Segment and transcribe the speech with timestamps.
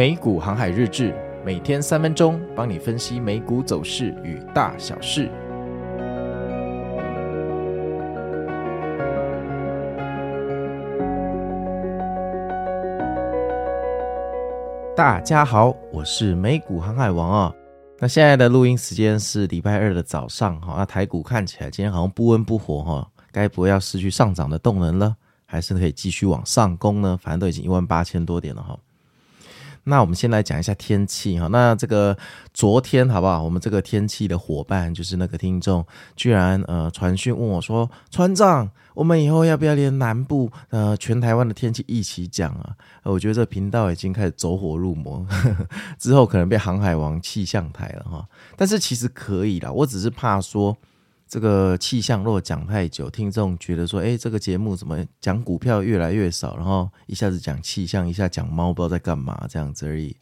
[0.00, 5.30] 美股航海日志，每天三分钟，帮你分析美股走势与大小事。
[14.96, 17.54] 大家好，我是美股航海王啊。
[17.98, 20.76] 那现在的录音时间是礼拜二的早上哈。
[20.78, 27.18] 那台股看起来今天好像不温不火哈，该不会要失去上涨的动能了，还是可以继续往上攻呢？
[27.22, 28.78] 反正都已经一万八千多点了哈。
[29.84, 31.46] 那我们先来讲一下天气哈。
[31.48, 32.16] 那这个
[32.52, 33.42] 昨天好不好？
[33.42, 35.84] 我们这个天气的伙伴就是那个听众，
[36.16, 45.66] 居然呃传讯问我说：“船长，我们以后要不要连南部呃全台湾的天气一起讲啊？”我觉得这频道已经开始走火入魔，呵 呵
[45.98, 48.28] 之后可能被航海王气象台了哈。
[48.56, 50.76] 但是其实可以啦，我只是怕说。
[51.30, 60.16] 这个气象如果讲太久，听众觉得说，哎，这个节目怎么讲股票越来越少，然后一下子讲气象，一下讲猫，不知道在干嘛这样子而已。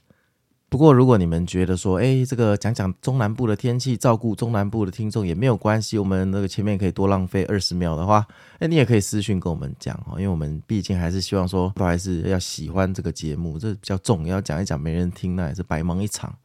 [0.68, 8.27] 不过如果你们觉得说，哎，这个讲讲中南部的天气，照顾中南部的听众也没有关系，我们那个前面可以多浪费二十秒的话，
[8.58, 16.36] 哎，你也可以私讯跟我们讲哦，因为我们毕竟还是希望说，都还是要喜欢这个节目，这比较重要，讲一讲没人听，那也是白忙一场。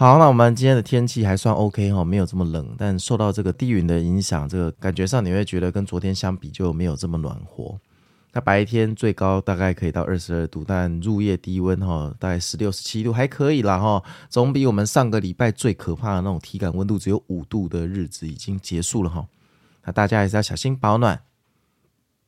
[0.00, 7.78] 好，那我们今天的天气还算 OK 哈，没有这么冷，但受到这个低云的影响，这个感觉上你会觉得跟昨天相比就没有这么暖和。
[8.32, 19.26] 那白天最高大概可以到二十二度，但入夜低温哈，大概十六、十七度还可以啦哈，总比我们上个礼拜最可怕的那种体感温度只有五度的日子已经结束了哈。
[19.84, 21.20] 那大家还是要小心保暖。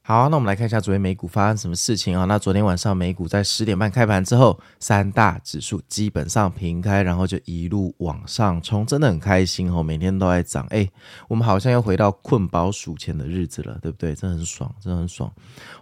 [0.04, 2.24] 好，那我们来看一下昨天美股发生什么事情啊？
[2.24, 10.66] 那昨天晚上美股在十点半开盘之后，三大指数基本上平开，然后就一路往上冲，真的很开心哦，每天都在涨。
[10.70, 10.88] 哎，
[11.28, 14.12] 我们好像又回到困饱数钱的日子了，对不对？
[14.12, 15.32] 真的很爽，真的很爽，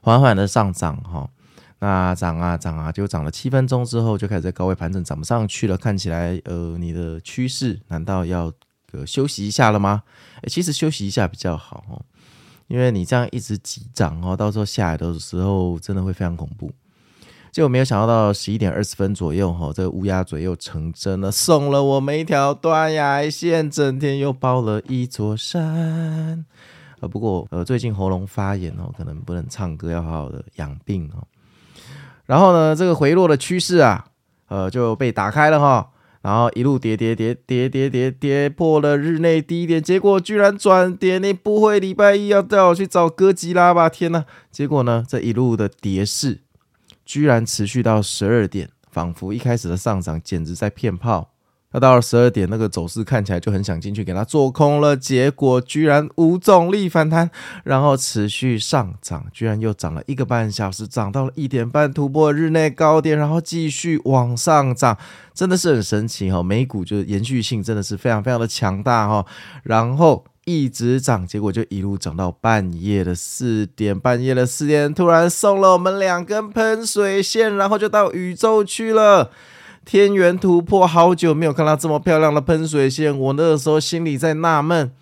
[0.02, 1.26] 缓缓的上涨哈。
[1.78, 5.78] 那涨啊涨啊，就涨了七分钟之后，就开始在高位盘整，涨不上去了。
[5.78, 8.52] 看起来，呃，你的趋势难道要
[8.92, 10.02] 呃休息一下了吗？
[10.42, 12.04] 哎，其实休息一下比较好哦。
[12.70, 16.70] 因为你这样一直急涨哦，到时候下来的时候真的会非常恐怖。
[17.50, 26.46] 结果没有想到，到十一点二十分左右哈，这个乌鸦嘴又成真了，送了我们一条断崖线，整天又包了一座山。
[27.00, 31.26] 呃，不过呃，最近喉咙发炎哦，可能不能唱歌，要好好的养病哦。
[32.26, 34.06] 然后呢，这个回落的趋势啊，
[34.46, 35.90] 呃，就被打开了哈。
[36.22, 41.18] 然后一路跌跌跌跌跌跌跌破了日内低点，结果居然转跌。
[41.18, 43.88] 你不会礼拜一要带我去找哥吉拉吧？
[43.88, 44.24] 天呐！
[44.50, 46.40] 结果呢，这一路的跌势
[47.06, 51.29] 居然持续到十二点，仿佛一开始的上涨简直在骗炮。
[51.72, 57.30] 那到了十二点，那个走势看起来就很想进去给它做空了，结果居然无重力反弹，
[57.62, 64.98] 然后持续上涨，居然又涨了一个半小时，涨到了一点半，突破日内高点，然后继续往上涨，
[65.32, 66.42] 真的是很神奇哈！
[66.42, 69.24] 美股就延续性真的是非常非常的强大哈，
[69.62, 79.30] 然后一直涨，结果就一路涨到半夜的四点，半夜的四点突然送了我们两根喷水线，然后就到宇宙去了。
[79.84, 83.18] 天元突破，好久没有看到这么漂亮的喷水线。
[83.18, 84.92] 我那个时候心里在纳闷，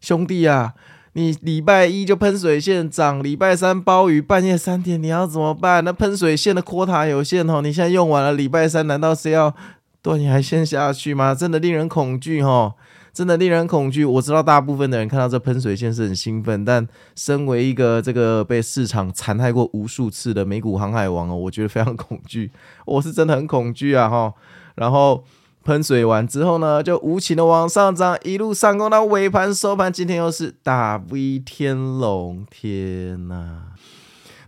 [0.00, 0.74] 兄弟啊，
[1.14, 5.82] 你礼拜一就喷水线涨，礼拜三鲍鱼半夜三点你要怎么办？
[5.84, 9.54] 那喷水线的 quota 有限哦，你现在用完了，礼拜三难道是要
[10.02, 11.34] 断崖线下去吗？
[11.34, 12.74] 真的令人恐惧哦。
[13.10, 14.04] 真的令人恐惧。
[14.04, 16.86] 我知道大部分的人看到这喷水线是很兴奋，但
[17.16, 22.52] 身为一个这个被市场残害过无数次的美股航海王哦，我觉得非常恐惧。
[22.86, 24.32] 我是真的很恐惧啊哈。
[24.76, 25.24] 然后
[25.64, 33.72] 喷水完之后呢，就无情的往上涨，一路上攻到尾盘收盘，今天又是大 V 天龙，天呐！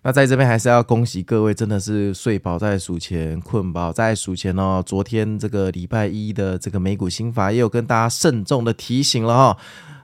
[0.03, 4.83] 那在这边还是要恭喜各位，真的是睡饱在数钱，困饱在数钱哦。
[4.85, 9.59] 昨天这个礼拜一的这个美股新法也有跟大家慎重的提醒了哈，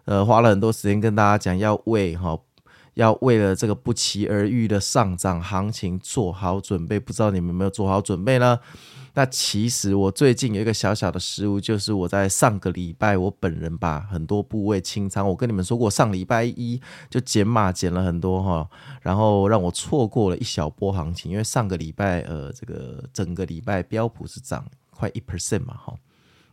[0.04, 2.38] 呃，花了很多时间跟大家讲，要为哈，
[2.92, 7.00] 要为了这个不期而遇的上涨行情做好准备。
[7.00, 8.58] 不知道你们有没有做好准备呢？
[9.16, 15.26] 那其实我最近有一个小小的失误，就是我在上个礼拜，我本人把很多部位清仓。
[15.26, 16.78] 我跟你们说过，上礼拜一
[17.08, 18.68] 就减码减了很多哈，
[19.00, 21.32] 然后让我错过了一小波行情。
[21.32, 25.94] 因为上个礼拜呃，这个整个礼拜标普是涨快一 percent 嘛哈。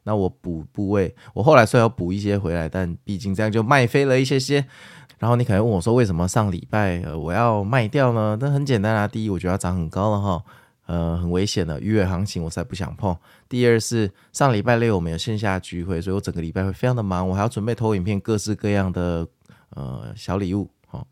[0.04, 4.66] 那我补部位，我后来说要补一些回来，但毕竟这样就卖飞了一些些。
[5.20, 8.38] 然后你可能问我说，为什么上礼拜呃我要卖掉呢？
[8.40, 10.42] 那很简单啊，第一，我觉得它涨很高了哈。
[10.86, 13.16] 呃，很危险的鱼尾行情，我才不想碰。
[13.48, 19.26] 第二是上礼拜六我们有线下聚会，所以我整个礼拜会非常的忙，我还要准备投影片，各式各样的
[19.70, 21.06] 呃小礼物，哦，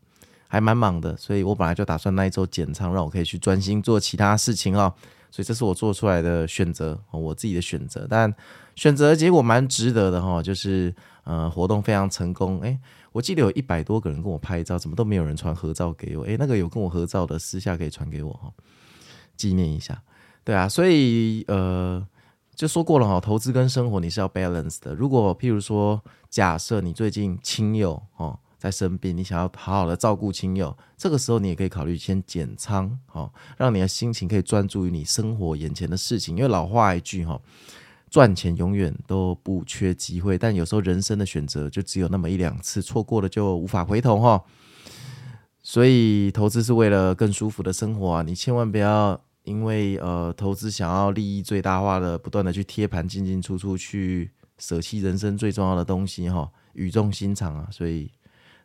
[0.48, 1.16] 还蛮忙的。
[1.16, 4.92] 所以我本来就打算那一周减仓，让我可以去专心做其他事情哦。
[5.30, 8.06] 所以这是我做出来的选择，我自己的选择。
[8.10, 8.30] 但
[8.76, 12.60] 选择结果蛮值得的哈，就是呃活动非常成功。
[12.60, 12.78] 诶，
[13.12, 16.24] 我记得有一百多个人跟我拍照，怎么都没有人传合照给我？
[16.24, 18.52] 诶，那个有跟我合照的，私下可以传给我哈，
[19.42, 20.02] 纪念一下。
[20.44, 22.06] 对啊，所以呃。
[22.54, 24.94] 就说过了哈，投资跟生活你是要 balance 的。
[24.94, 36.36] 如果譬如说，假设你最近亲友哦在生病，你想要好好的照顾亲友，这个时候你也可以考虑先减仓哦，让你的心情可以专注于你生活眼前的事情。
[36.36, 37.40] 因为老话一句哈，
[38.10, 44.44] 赚钱永远都不缺机会，但有时候人生的选择就只有那么一两次，错过了就无法回头哈。
[45.62, 49.18] 所以投资是为了更舒服的生活啊，你千万不要。
[49.44, 58.10] 因为呃，投资想要利益最大化的，不断的去贴盘进进出出，去舍弃人生最重要的东西哈，语重心长啊，所以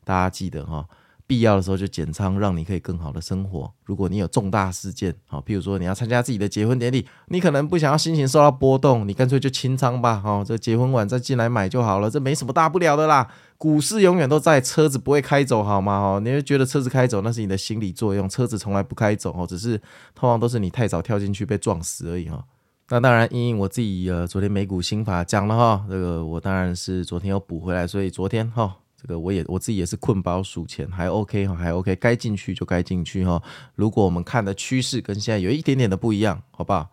[0.03, 0.87] 大家记得哈。
[1.27, 3.69] 必要的时候就减仓，让你可以更好的生活。
[3.83, 13.27] 如果你有重大事件，好，譬如说你要参加自己的结婚典礼，你可能不想要心情受到波动，你干脆就清仓吧，哈，这结婚晚再进来买就好了，这没什么大不了的啦。
[13.57, 15.99] 股市永远都在，车子不会开走，好吗？
[15.99, 19.77] 哈，你会觉得车子开走那是你的心理作用，车子从来不开走，哦，只是
[20.15, 22.43] 通常都是你太早跳进去被撞死而已，哈。
[22.89, 28.77] 那当然，因为我自己呃，昨天美股新法讲了哈，这个我当然是昨天又补回来，所以昨天哈。
[28.99, 33.41] 这个我也我自己也是困饱数钱，还 OK 哈，还 OK，该进去就该进去哈。
[33.75, 36.89] 如果我们看的趋势跟现在有一点点的不一样，好不好？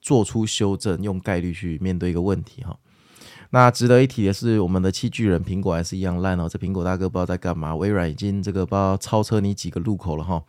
[0.00, 2.74] 做出修正，用概率去面对一个问题哈。
[3.50, 6.48] 那值得一提的是，我们的七巨人苹果还是一样烂哦。
[6.48, 10.42] 这苹果大哥不知道在干嘛，微软已经这个不知道超车你几个路口了哈。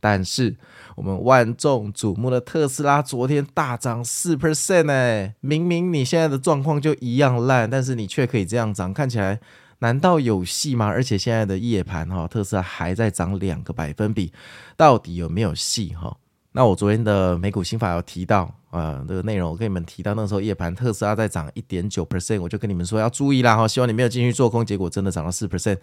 [0.00, 0.56] 但是
[0.96, 9.38] 我们万众瞩目的特斯拉昨天大涨四 percent 哎，明明你现在的状况就一样烂，但是你却可以这样涨，看起来。
[9.82, 10.86] 难道有戏吗？
[10.86, 14.32] 而且现在的夜盘哈，特斯拉还在涨两个百分比，
[14.76, 16.16] 到底有没有戏哈？
[16.52, 25.78] 那我昨天的美股新法有提到啊，这个内容我跟你们提到，那时候夜盘特斯拉在涨一点九 percent，我就跟你们说要注意啦哈，希望你没有进去做空，结果真的涨了四 percent。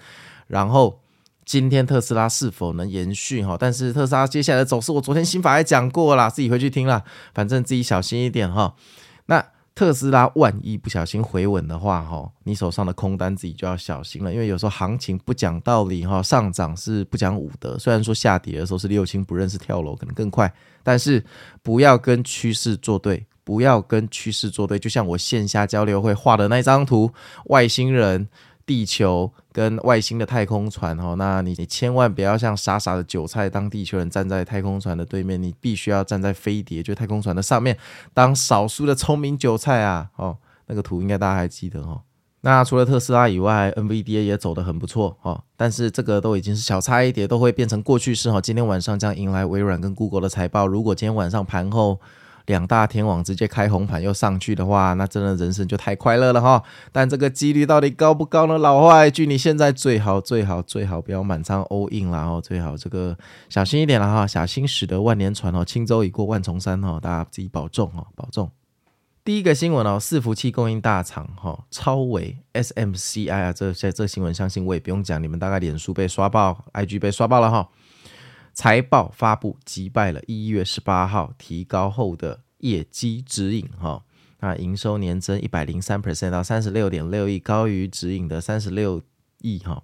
[0.47, 1.01] 然后
[1.43, 3.57] 今天特斯拉是否能延续哈？
[3.59, 7.03] 但是特斯拉接下来的走势，我昨天新法也讲过啦，自己回去听啦，
[7.33, 8.75] 反正自己小心一点哈。
[9.25, 9.45] 那。
[9.79, 17.79] 特斯拉万一不小心回稳的话，哈，你手上的空单自己就要小心了，因为有时候行情不讲道理，哈，上涨是不讲武德。
[17.79, 20.53] 虽然说下跌的时候是六亲不认识跳楼，可能更快，
[20.83, 21.23] 但是
[21.63, 24.77] 不要跟趋势作对，不要跟趋势作对。
[24.77, 27.09] 就像我线下交流会画的那张图，
[27.45, 28.27] 外星人。
[28.69, 37.75] 地球跟外星的太空船，哦，那你你千万不要像傻傻的韭菜，当地球人站在太空船的对面，你必须要站在飞碟，就太空船的上面，
[38.13, 40.37] 当少数的聪明韭菜啊，哦，
[40.67, 42.01] 那个图应该大家还记得哦。
[42.41, 48.39] 那除了特斯拉以外，NVDA 也走得很不错哦，但是这个都已经是小差一碟，都会变成过去式哈。
[48.39, 51.99] 今天晚上将迎来微软跟 Google 的财报，如果今天晚上盘后。
[52.49, 56.63] 两大天王直接开红盘又上去的话，那真的人生就太快乐了哈。
[56.91, 58.57] 但这个几率到底高不高呢？
[58.57, 63.15] 老话一句，你现在最好最好最好不要满仓 all in 啦哦，最好这个
[63.49, 64.25] 小心一点了哈。
[64.25, 68.49] 小心驶得万年船哦，轻舟已过万重山哦，大家自己保重哦，保重。
[69.23, 77.69] 第一个新闻哦，伺服器供应大厂哈，超伟 SMCI 啊，这这这新闻相信我也不用讲，你们大概脸书被刷爆，IG 被刷爆了哈。
[78.51, 84.03] 财报发布击败了一月十八号提高后的业绩指引哈，
[84.39, 89.01] 那营收年增一百零三 percent 到三十六点六亿，高于指引的三十六
[89.41, 89.83] 亿哈。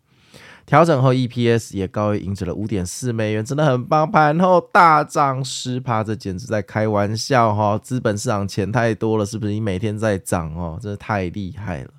[0.65, 4.10] 调整后 EPS 也高于盈余了五点四美元，真的很棒。
[4.10, 7.77] 盘后大涨十趴，这简直在开玩笑哈！
[7.77, 9.53] 资本市场钱太多了，是不是？
[9.53, 11.91] 你每天在涨哦，真的太厉害了。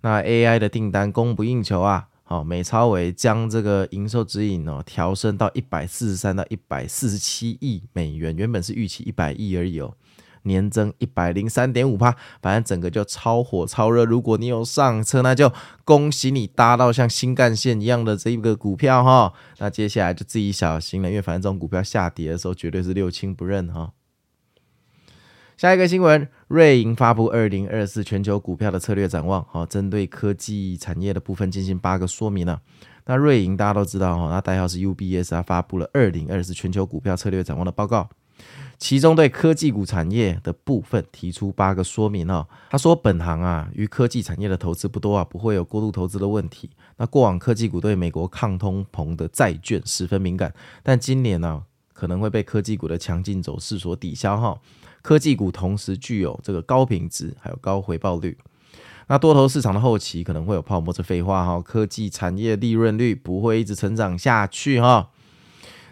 [0.00, 2.08] 那 AI 的订单供不应求啊。
[2.30, 9.92] 哦，美超微将这个营收指引哦调升到一百四十三到一百四十七亿美元，原本是预期一百亿而已哦，
[10.44, 14.04] 年增一百零三点五趴，反正整个就超火超热。
[14.04, 15.52] 如果你有上车，那就
[15.84, 19.32] 恭喜你搭到像新干线一样的这一个股票哈、哦。
[19.58, 23.92] 那接下来就自己小心了，因为反正这种股票下跌的时候绝对是六亲不认哈。
[25.60, 32.62] 下一个新闻，瑞银发布二零二四全球股票的策略展望，好，针对科技产业的部分进行八个说明了。
[33.04, 38.08] 那瑞银大家都知道哈，那代号是 UBS，它发布了二零二四全球股票策略展望的报告，
[38.78, 42.48] 其中对科技股产业的部分提出八个说明哦。
[42.70, 46.70] 他说，本行啊，与科技产业的投资不多啊，不会有过度投资的问题。
[46.96, 51.62] 那过往科技股对美国抗通膨的债券十分敏感，但今年呢、
[51.92, 54.58] 可能会被科技股的强劲走势所抵消哈。
[55.02, 58.36] 科技股同时具有这个高品质，还有高回报率。
[59.08, 61.60] 那多头市场的后期可能会有泡沫，这废话哈。
[61.60, 65.10] 科技产业利润率不会一直成长下去哈。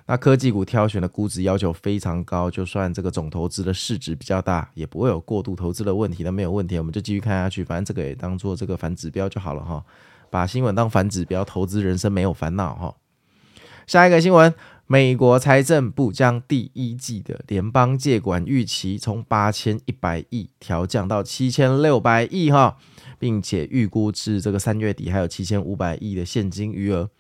[0.07, 6.23] 那科技股挑选的估值要求非常高，就算这个总投资的市值比较大，也不会有过度投资的问题。
[6.23, 9.85] 那没有问题，我们就继续看下去，反正这个也当做这个反指标就好了哈。
[10.31, 12.95] 把新闻当反指标，投资人生没有烦恼哈。
[13.87, 14.55] 下一个新闻，
[14.91, 22.79] 美国财政部将第一季的联邦借款预期从八千一百亿调降到七千六百亿哈，
[23.19, 27.11] 并且预估至这个三月底还有七千五百亿的现金余额。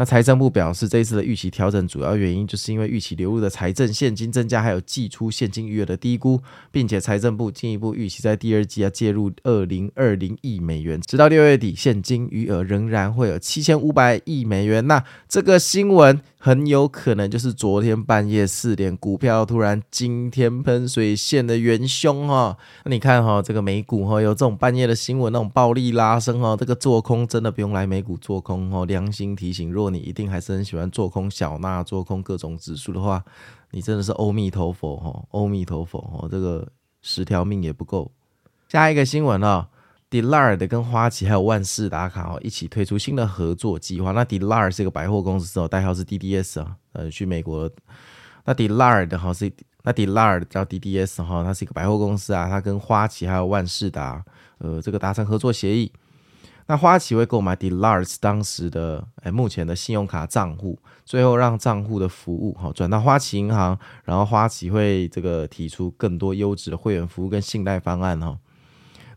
[0.00, 6.40] 那财政部表示，这一次的预期调整主要原因就是因为预期流入的财政现金增加，还有寄出现金余额的低估，
[6.70, 14.86] 并且财政部进一步预期在第二季要介入二零二零亿美元，直到六月底现金余额仍然会有七千五百亿美元。
[14.86, 16.18] 那这个新闻。
[16.42, 22.56] 很有可能就是昨天半夜四点，股票突然惊天喷水线的元凶哈。
[22.86, 28.86] 那你看哈，这个美股哈，有这种半夜的新闻，那种暴力拉升哈，这个做空真的不用来美股做空哈。
[28.86, 33.22] 良心提醒，如你一定还是很喜欢做空小纳、做空各种指数的话，
[33.70, 36.66] 你真的是阿弥陀佛哈，阿弥陀佛哈，这个
[37.02, 38.10] 十条命也不够。
[38.68, 39.68] 下一个新闻啊。
[40.10, 44.10] Dillard 跟花旗还有万事达卡哦，一起推出新的合作计划。
[44.10, 46.76] 那 d e l a r 是一个百货公司哦，代号是 DDS 啊。
[46.94, 47.70] 呃，去美国，
[48.44, 49.52] 那 Dillard 哈是
[49.84, 52.48] 那 Dillard 叫 DDS 哈，它是一个百货公司啊。
[52.48, 54.24] 它跟花旗还有万事达，
[54.58, 55.92] 呃，这个达成合作协议。
[56.70, 68.38] 那花旗会购买 d e l a r s 当时的哎目前的信用卡账户，最后让账户的服务哈转到花旗银行，然后花旗会这个提出更多优质的会员服务跟信贷方案哈。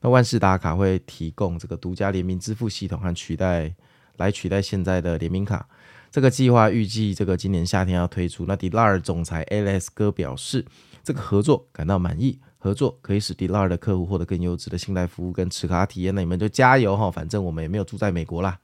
[0.01, 3.71] 那万事达卡会提供这个独家联名支付系统和取代
[4.17, 5.67] 来取代现在的联名卡。
[6.09, 8.45] 这个计划预计这个今年夏天要推出。
[8.47, 10.65] 那 Dillard 总裁 Alex 哥表示，
[11.03, 16.15] 这个合作感到满意，合作可以使 Dillard 的客户获得更优质的信贷服务跟持卡体验。
[16.15, 18.57] 那你们就加油哈，反正我们也没有住在美国啦。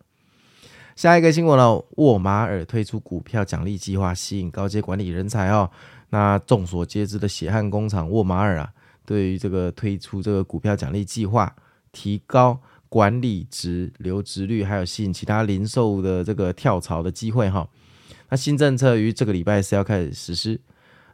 [0.96, 5.70] 下一个新闻呢，沃马尔推出股票奖励计划，吸引高阶管理人才哦。
[6.12, 8.72] 那众所皆知的血汗工厂沃马尔啊。
[9.06, 11.54] 对于这个推出这个股票奖励计划，
[11.92, 17.68] 提高管理职留职率，还有吸引其他零售的这个跳槽的机会哈。
[18.30, 20.58] 那新政策于这个礼拜四要开始实施。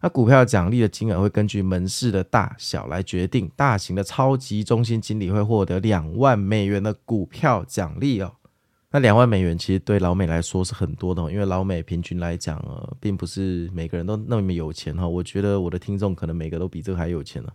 [0.02, 3.50] 那股票奖励的金额会根据门市的大小来决定。
[3.56, 8.34] 大型的超级中心经理会获得两万美元的股票奖励哦。
[8.92, 15.08] 那两万美元其实对老美来说是很多的，因为老美平均来讲呃，并不是每个人都那么有钱哈。
[15.08, 17.52] 我觉得我的听众可能每个都比这个还有钱了。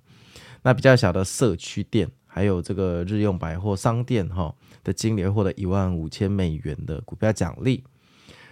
[0.63, 4.55] 那比较小的社区店，还有这个日用百货商店哈
[4.85, 7.85] 的经理会获得一万五千美元的股票奖励。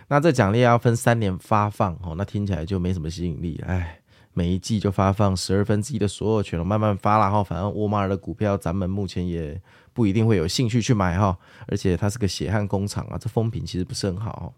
[0.09, 3.63] 那这奖励要分三年发放哦，那听起来就没什么吸引力。
[3.67, 4.01] 哎，
[4.33, 7.45] 每一季就发放十二分之一的所有权，慢慢发啦哈。
[7.45, 9.61] 反正沃尔玛的股票，咱们目前也
[9.93, 11.37] 不一定会有兴趣去买哈。
[11.67, 14.53] 而且它是个血汗工厂啊，这风评其实不是很好。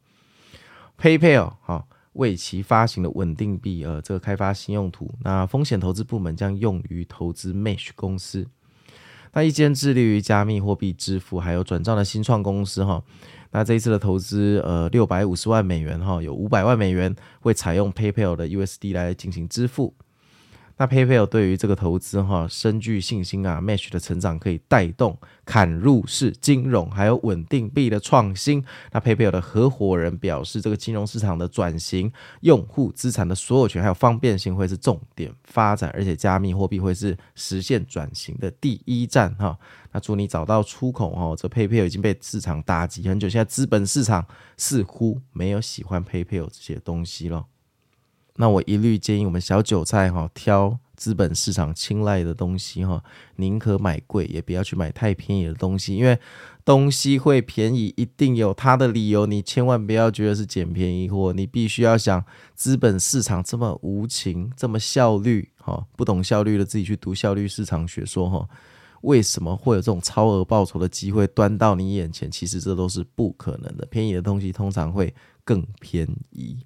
[0.98, 1.84] PayPal 哈。
[2.14, 5.14] 为其发行的稳定币，呃，这个开发新用途。
[5.22, 8.44] 那风险投资部门将用于投资 Mesh 公司。
[9.32, 13.00] 那一间致力于加密货币支付还有转账的新创公司，哈。
[13.52, 19.94] 那这一次的投资，呃，六百五十万美元，哈，有五百万美元会采用 PayPal 的 USD 来进行支付。
[20.80, 28.64] 那 PayPal 对于这个投资哈深具信心啊，Mesh 的成长可以带动砍入式金融还有稳定币的创新。
[28.90, 32.10] 那 PayPal 的合伙人表示，这个金融市场的转型，
[32.40, 39.58] 用户资产的所有权还有方便性会是重点发展，而且加密货币会是实现转型的第一站哈。
[39.92, 44.24] 那祝你找到出口哈，这 PayPal 已经被市场打击很久，现在资本市场
[44.56, 47.44] 似乎没有喜欢 PayPal 这些东西了。
[48.40, 53.04] 那我一律建议我们小韭菜哈，挑资本市场青睐的东西哈，
[53.36, 56.18] 宁可买贵，也不要去买太便宜的东西，因为
[56.64, 68.48] 东西会便宜，一定有它的理由，你千万不要觉得是捡便宜货，你必须要想资本市场这么无情，这么效率哈，不懂效率的自己去读效率市场学说哈，
[69.02, 72.30] 为什么会有这种超额报酬的机会端到你眼前？
[72.30, 76.56] 其实这都是不可能的，便宜的东西通常会更便宜。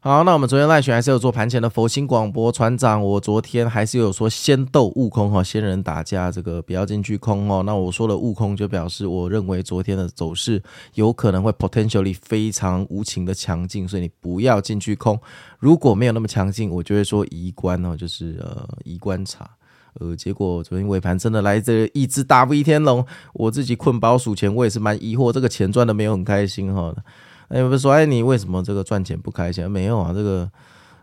[0.00, 7.64] 好，那我们昨天赖群还是有做盘前的佛心广播，船长，我昨天还是有说先斗悟空哈，仙人打架这个不要进去空哦。
[7.66, 10.62] 那我说了悟空就表示我认为昨天的走势
[10.94, 15.20] 有可能会 potentially 非常无情的强劲，所以你不要进去空。
[15.58, 19.50] 如果没有那么强劲，我就会说移观哦，就是呃移观察。
[19.94, 26.94] 呃，结果昨天尾盘真的来这一只大 V 天龙，我自己困宝数钱，我也是蛮疑惑，这个钱赚的没有很开心哈。
[27.48, 29.70] 哎，不是说哎，你为什么这个赚钱不开心？
[29.70, 30.50] 没有啊，这个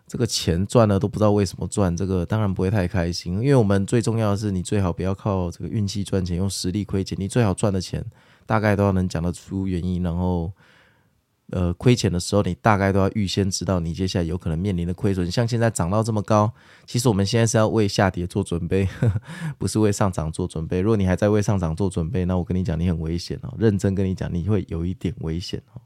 [0.08, 3.34] 这个钱赚了都不知道为什么赚，这个当然不会太开心。
[3.34, 7.18] 因为我们最重要的是，你最好不要靠这个运气赚钱，用实力亏钱。
[7.20, 8.06] 你最好赚的钱，
[8.46, 10.52] 大概都要能讲得出原因，然后
[11.52, 15.30] 呃，亏钱的时候，你大概都要预先知道你接下来有可能面临的亏损。
[15.30, 16.52] 像现在涨到这么高，
[16.86, 18.88] 其实我们现在是要为下跌做准备，
[19.58, 20.82] 不是为上涨做准备。
[20.82, 23.54] 如果你还在为上涨做准备，那我跟你讲，你很危险哦。
[23.58, 25.82] 认真跟你讲，你会有一点危险哦。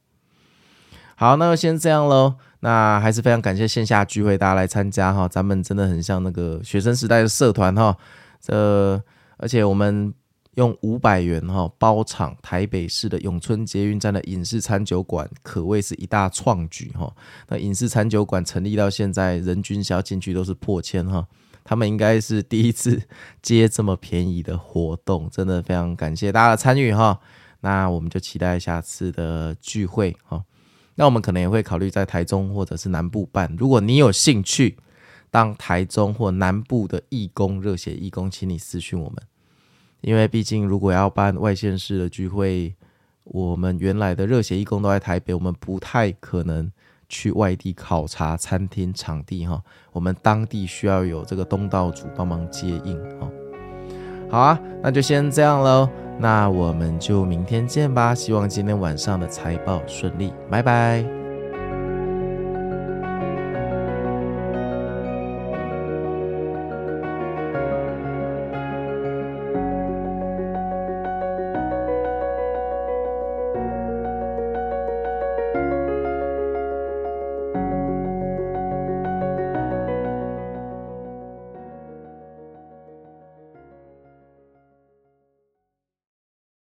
[1.19, 2.35] 好，那就先这样喽。
[2.61, 7.93] 那还是非常感谢线下聚会大家来参加哈，咱们真的很像那个学生时代的社团哈。
[8.39, 9.03] 这
[9.35, 10.13] 而且我们。
[10.55, 17.09] 用五百元哈包场台北市的永春捷运站的影视餐酒馆，可谓是一大创举哈。
[17.47, 21.25] 那影视餐酒馆成立到现在，人均销进去都是破千哈。
[21.63, 23.01] 他们应该是第一次
[23.41, 27.17] 接这么便宜的活动，真的非常感谢大家的参与哈。
[27.61, 30.43] 那我们就期待下次的聚会哈。
[30.99, 33.55] 那我们可能也会考虑在台中或者是南部办。
[33.57, 34.75] 如果你有兴趣
[35.31, 39.17] 当台中或南部的义工、热血义工，请你私讯我们。
[40.01, 42.75] 因为毕竟，如果要办外县市的聚会，
[43.23, 46.69] 我们原来的热血义工都在台北，我们不太可能
[47.07, 49.63] 去外地考察餐厅场地哈。
[49.93, 53.31] 我们当地需要有这个东道主帮忙接应哈。
[54.29, 55.89] 好啊，那就先这样喽。
[56.19, 58.13] 那我们就明天见吧。
[58.13, 61.18] 希望今天晚上的财报顺利，拜拜。